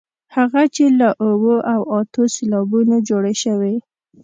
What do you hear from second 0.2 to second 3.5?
هغه چې له اوو او اتو سېلابونو جوړې